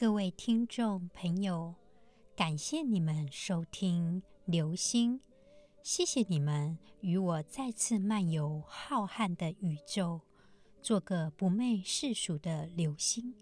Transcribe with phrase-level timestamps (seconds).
[0.00, 1.74] 各位听众朋友，
[2.34, 5.18] 感谢你们收听《流星》，
[5.82, 10.22] 谢谢你们与我再次漫游浩瀚的宇宙，
[10.80, 13.34] 做个不昧世俗的流星。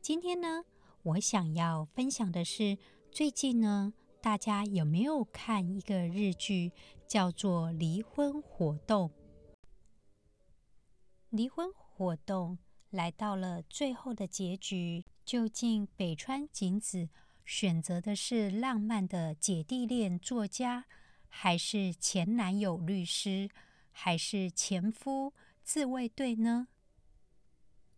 [0.00, 0.64] 今天呢，
[1.02, 2.78] 我想要分享的是，
[3.10, 3.92] 最近呢，
[4.22, 6.72] 大家有没有看一个日剧，
[7.06, 9.10] 叫做《离婚活动》？
[11.28, 12.56] 离婚活动。
[12.90, 17.08] 来到了最后的结局，究竟北川景子
[17.44, 20.86] 选择的是浪漫的姐弟恋作家，
[21.28, 23.48] 还是前男友律师，
[23.92, 26.66] 还是前夫自卫队呢？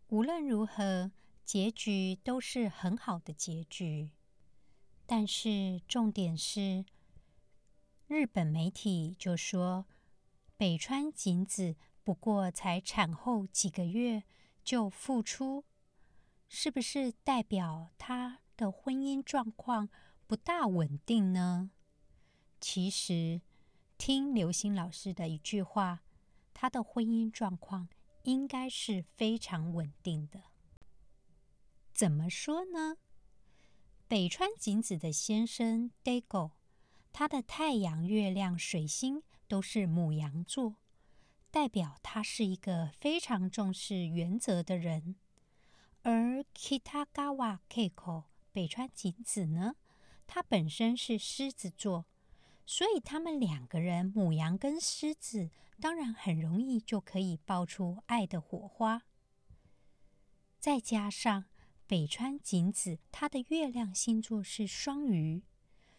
[0.09, 1.11] 无论如何，
[1.43, 4.11] 结局都是很好的结局。
[5.07, 6.85] 但是重点是，
[8.07, 9.87] 日本媒体就说
[10.59, 14.25] 北川景子不过才产后几个月。
[14.65, 15.65] 就付出，
[16.49, 19.89] 是不是代表他的婚姻状况
[20.27, 21.71] 不大稳定呢？
[22.61, 23.41] 其实，
[23.99, 26.03] 听刘星老师的一句话，
[26.55, 27.89] 他的婚姻状况
[28.23, 30.45] 应该是非常稳定的。
[31.93, 32.97] 怎么说呢？
[34.07, 36.53] 北川景子的先生 Dago，
[37.13, 40.77] 他的太阳、月亮、水星都是母羊座。
[41.53, 45.17] 代表他是一个非常重视原则的人，
[46.01, 49.77] 而 Kitagawa Keiko 北川景子呢，
[50.27, 52.07] 他本身是狮子座，
[52.65, 59.03] 所以他们两个人母羊跟狮子，当然很容易就可以爆出爱的火花。
[60.59, 61.45] 再加上
[61.87, 65.43] 北川景子他的月亮星座是双鱼，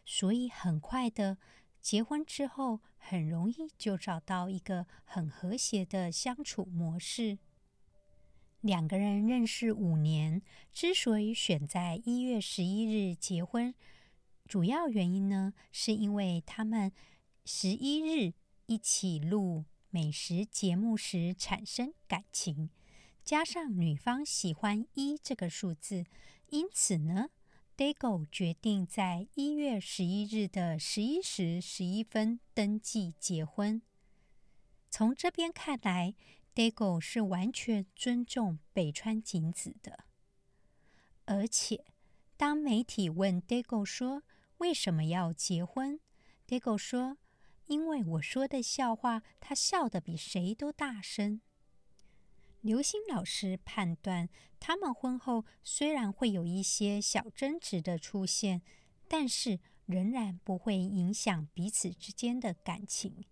[0.03, 1.37] 所以很快的。
[1.83, 7.39] 结婚之后，很容易就找到一个很和谐的相处模式。
[8.61, 13.75] 两个人认识五年，之所以选在一月十一日结婚，
[14.47, 16.89] 主要原因呢，是因为他们
[17.43, 18.33] 十一日
[18.67, 22.69] 一起录美食节目时产生感情，
[23.25, 26.05] 加上女方喜欢一这个数字，
[26.47, 27.29] 因此呢。
[27.75, 33.81] Dago 决定在一月十一日的十一时十一分登记结婚。
[34.91, 36.13] 从这边看来
[36.53, 40.05] ，Dago 是完全尊重北川景子的。
[41.25, 41.83] 而且，
[42.37, 44.21] 当媒体问 Dago 说
[44.57, 45.99] 为什么要结婚
[46.47, 47.17] ，Dago 说
[47.65, 51.41] ：“因为我说的笑话，他笑得比谁都大声。”
[52.63, 58.61] 刘星老师判断，他们婚后虽然会有一些小争执的出现，
[59.09, 63.25] 但是仍然不会影响彼此之间的感情。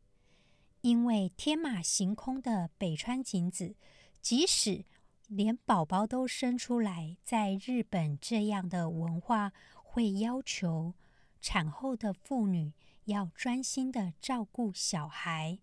[0.82, 3.76] 因为天马行空的北川景子，
[4.22, 4.84] 即使
[5.28, 10.94] 连宝宝都生出来，在日本这样的文化，会要求
[11.40, 12.74] 产后的妇女
[13.06, 15.60] 要专心的照顾小孩，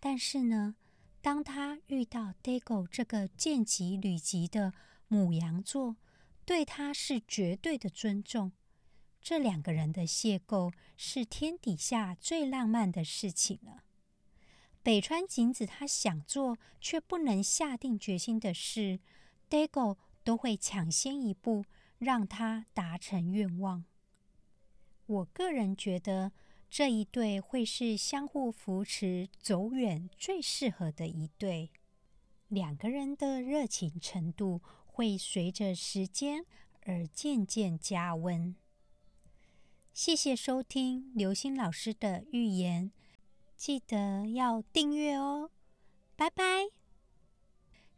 [0.00, 0.74] 但是呢？
[1.20, 4.72] 当他遇到 Dago 这个见吉履级的
[5.08, 5.96] 母羊座，
[6.44, 8.52] 对他是绝对的尊重。
[9.20, 13.82] 这两个人的邂逅是天底下最浪漫的事情了。
[14.82, 19.00] 北川景子他想做却不能下定决心的事
[19.50, 21.64] ，Dago 都会抢先一步
[21.98, 23.84] 让他达成愿望。
[25.06, 26.32] 我个人觉得。
[26.70, 31.70] 这一对会是相互扶持走远最适合的一对，
[32.48, 36.44] 两个人的热情程度会随着时间
[36.82, 38.54] 而渐渐加温。
[39.92, 42.92] 谢谢收听刘星老师的预言，
[43.56, 45.50] 记得要订阅哦，
[46.14, 46.77] 拜拜。